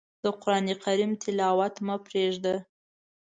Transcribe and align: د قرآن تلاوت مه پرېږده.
د 0.23 0.25
قرآن 0.41 1.09
تلاوت 1.21 1.75
مه 1.85 1.95
پرېږده. 2.05 2.55